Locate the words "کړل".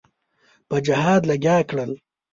1.69-1.91